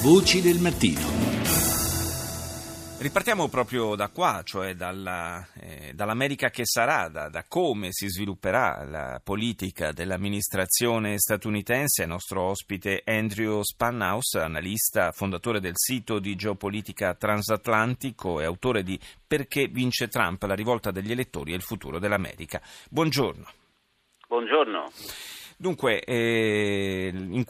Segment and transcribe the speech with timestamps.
[0.00, 1.00] Voci del mattino.
[3.00, 8.84] Ripartiamo proprio da qua, cioè dalla, eh, dall'America che sarà, da, da, come si svilupperà
[8.84, 12.02] la politica dell'amministrazione statunitense.
[12.02, 18.96] Il nostro ospite Andrew Spanhaus, analista, fondatore del sito di geopolitica transatlantico e autore di
[19.26, 22.62] Perché vince Trump, la rivolta degli elettori e il futuro dell'America.
[22.88, 23.46] Buongiorno.
[24.28, 24.92] Buongiorno.
[25.60, 27.42] Dunque, eh, in,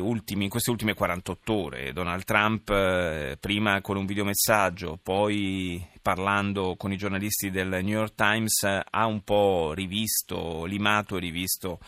[0.00, 6.74] ultimi, in, queste ultime 48 ore, Donald Trump, eh, prima con un videomessaggio, poi parlando
[6.76, 11.78] con i giornalisti del New York Times, ha un po' rivisto, limato e rivisto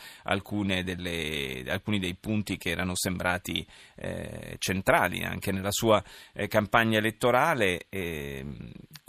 [0.85, 3.67] delle, alcuni dei punti che erano sembrati
[3.97, 6.01] eh, centrali anche nella sua
[6.35, 7.87] eh, campagna elettorale.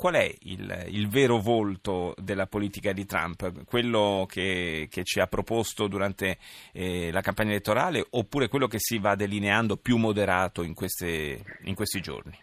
[0.03, 3.63] Qual è il, il, vero volto della politica di Trump?
[3.63, 6.39] Quello che, che ci ha proposto durante
[6.73, 11.73] eh, la campagna elettorale oppure quello che si va delineando più moderato in, queste, in
[11.73, 12.37] questi giorni?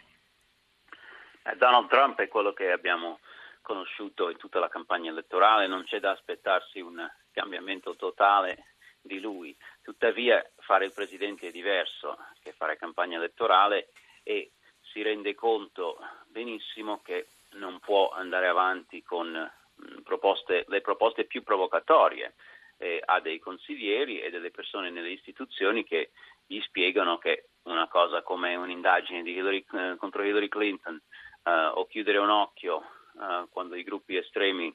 [1.43, 3.19] Eh, Donald Trump è quello che abbiamo
[3.61, 8.69] conosciuto in tutta la campagna elettorale, non c'è da aspettarsi un cambiamento totale
[9.03, 9.55] di lui.
[9.83, 13.91] Tuttavia fare il presidente è diverso che fare campagna elettorale
[14.23, 21.25] e si rende conto benissimo che non può andare avanti con mm, proposte, le proposte
[21.25, 22.35] più provocatorie
[22.77, 26.11] eh, ha dei consiglieri e delle persone nelle istituzioni che
[26.47, 31.01] gli spiegano che una cosa come un'indagine Hillary, eh, contro Hillary Clinton
[31.45, 32.83] eh, o chiudere un occhio
[33.21, 34.75] eh, quando i gruppi estremi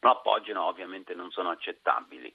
[0.00, 2.34] lo appoggiano ovviamente non sono accettabili.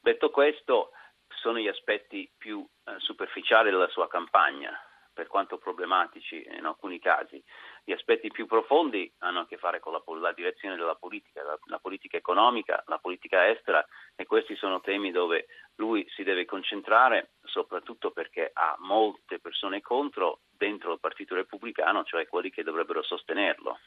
[0.00, 0.90] Detto questo,
[1.28, 4.78] sono gli aspetti più eh, superficiali della sua campagna,
[5.12, 7.42] per quanto problematici in alcuni casi.
[7.86, 11.58] Gli aspetti più profondi hanno a che fare con la, la direzione della politica, la,
[11.66, 13.84] la, politica economica, la politica estera
[14.16, 20.40] e questi sono temi dove lui si deve concentrare, soprattutto perché ha molte persone contro
[20.56, 23.78] dentro il Partito Repubblicano, cioè quelli che dovrebbero sostenerlo.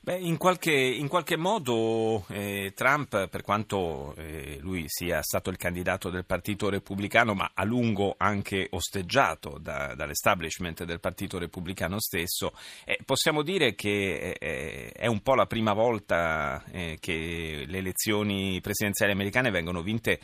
[0.00, 5.56] Beh, in, qualche, in qualche modo eh, Trump, per quanto eh, lui sia stato il
[5.56, 12.52] candidato del Partito Repubblicano, ma a lungo anche osteggiato da, dall'establishment del Partito Repubblicano stesso,
[12.84, 18.60] eh, possiamo dire che eh, è un po' la prima volta eh, che le elezioni
[18.60, 20.18] presidenziali americane vengono vinte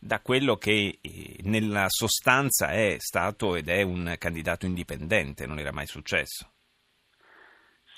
[0.00, 5.72] da quello che eh, nella sostanza è stato ed è un candidato indipendente, non era
[5.72, 6.50] mai successo.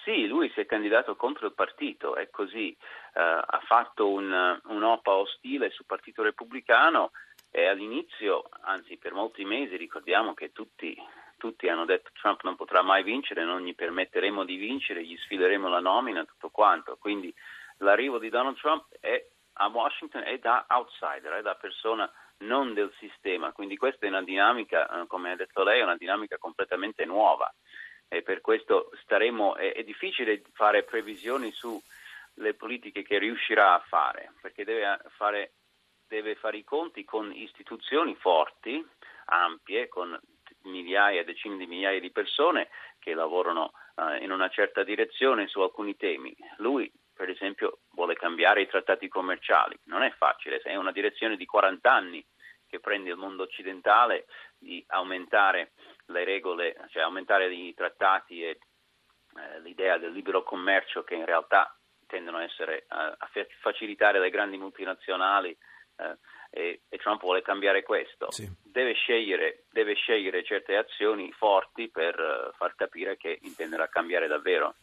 [0.04, 2.76] Sì, lui si è candidato contro il partito, è così,
[3.14, 7.12] uh, ha fatto un, un'OPA ostile sul Partito Repubblicano
[7.52, 10.96] e all'inizio, anzi per molti mesi, ricordiamo che tutti,
[11.36, 15.68] tutti hanno detto Trump non potrà mai vincere, non gli permetteremo di vincere, gli sfileremo
[15.68, 16.96] la nomina, tutto quanto.
[16.96, 17.32] Quindi
[17.78, 19.24] l'arrivo di Donald Trump è
[19.54, 24.22] a Washington è da outsider, è da persona non del sistema, quindi questa è una
[24.22, 27.52] dinamica, eh, come ha detto lei, è una dinamica completamente nuova
[28.08, 34.32] e per questo staremo, è, è difficile fare previsioni sulle politiche che riuscirà a fare,
[34.40, 35.52] perché deve fare,
[36.06, 38.86] deve fare i conti con istituzioni forti,
[39.26, 40.18] ampie, con
[40.64, 45.96] migliaia, decine di migliaia di persone che lavorano uh, in una certa direzione su alcuni
[45.96, 46.36] temi.
[46.58, 49.78] Lui per esempio, vuole cambiare i trattati commerciali.
[49.84, 52.26] Non è facile, è una direzione di 40 anni
[52.66, 54.26] che prende il mondo occidentale
[54.58, 55.70] di aumentare
[56.06, 61.72] le regole, cioè aumentare i trattati e eh, l'idea del libero commercio che in realtà
[62.08, 65.56] tendono a, essere, eh, a facilitare le grandi multinazionali
[65.98, 66.18] eh,
[66.50, 68.32] e, e, Trump vuole cambiare questo.
[68.32, 68.50] Sì.
[68.64, 74.74] Deve, scegliere, deve, scegliere, certe azioni forti per uh, far capire che intenderà cambiare davvero.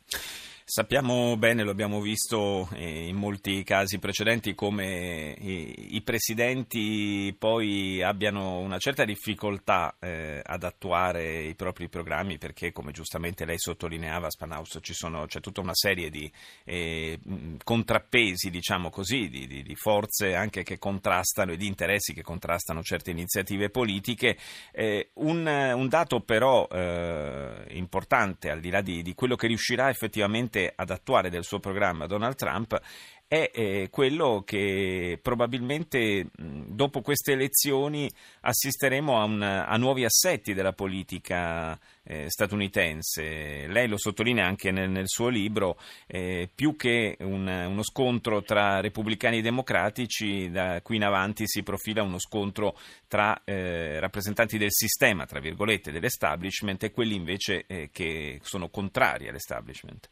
[0.71, 8.59] Sappiamo bene, lo abbiamo visto eh, in molti casi precedenti, come i, presidenti poi abbiano
[8.59, 14.77] una certa difficoltà eh, ad attuare i propri programmi perché, come giustamente lei sottolineava, Spanaus,
[14.91, 16.31] sono, c'è tutta una serie di
[16.65, 17.17] eh,
[17.63, 22.83] contrappesi, diciamo così, di, di, di, forze anche che contrastano e di interessi che contrastano
[22.83, 24.37] certe iniziative politiche.
[24.71, 29.89] Eh, un, un, dato però eh, importante, al di là di, di quello che riuscirà
[29.89, 32.79] effettivamente riuscite ad attuare del suo programma Donald Trump
[33.27, 38.09] è eh, quello che probabilmente dopo queste elezioni
[38.41, 43.67] assisteremo a, un, a nuovi assetti della politica eh, statunitense.
[43.67, 45.77] Lei lo sottolinea anche nel, nel suo libro,
[46.07, 51.61] eh, più che un, uno scontro tra repubblicani e democratici, da qui in avanti si
[51.61, 52.75] profila uno scontro
[53.07, 59.27] tra eh, rappresentanti del sistema, tra virgolette, dell'establishment e quelli invece eh, che sono contrari
[59.27, 60.09] all'establishment.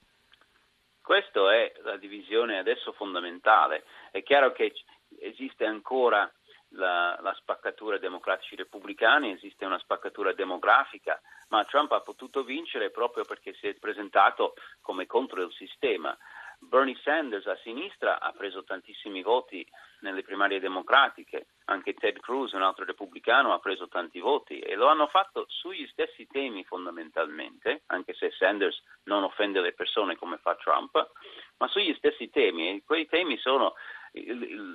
[1.07, 3.86] Questa è la divisione adesso fondamentale.
[4.12, 4.74] È chiaro che
[5.21, 6.30] esiste ancora
[6.71, 11.18] la, la spaccatura democratici-repubblicani, esiste una spaccatura demografica,
[11.48, 16.13] ma Trump ha potuto vincere proprio perché si è presentato come contro il sistema.
[16.59, 19.65] Bernie Sanders a sinistra ha preso tantissimi voti
[20.01, 24.88] nelle primarie democratiche, anche Ted Cruz, un altro repubblicano, ha preso tanti voti e lo
[24.88, 30.56] hanno fatto sugli stessi temi fondamentalmente, anche se Sanders non offende le persone come fa
[30.56, 31.12] Trump,
[31.57, 32.69] ma sugli stessi temi.
[32.69, 33.74] E quei temi sono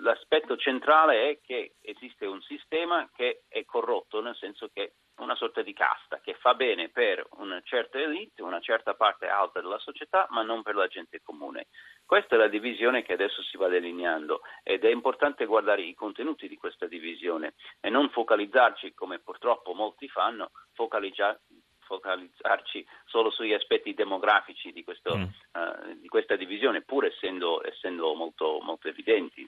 [0.03, 5.63] l'aspetto centrale è che esiste un sistema che è corrotto, nel senso che una sorta
[5.63, 10.27] di casta che fa bene per una certa elite, una certa parte alta della società,
[10.31, 11.67] ma non per la gente comune.
[12.05, 16.49] Questa è la divisione che adesso si va delineando ed è importante guardare i contenuti
[16.49, 21.61] di questa divisione e non focalizzarci, come purtroppo molti fanno, focalizzarci
[21.93, 25.23] focalizzarci solo sugli aspetti demografici di, questo, mm.
[25.23, 29.47] uh, di questa divisione, pur essendo, essendo molto, molto, evidenti.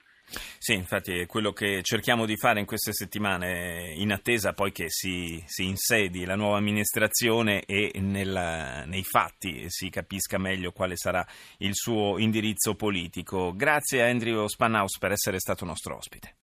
[0.58, 4.86] Sì, infatti è quello che cerchiamo di fare in queste settimane, in attesa poi che
[4.88, 11.26] si, si insedi la nuova amministrazione e nella, nei fatti si capisca meglio quale sarà
[11.58, 13.54] il suo indirizzo politico.
[13.54, 16.32] Grazie a Andrew Spanhaus per essere stato nostro ospite.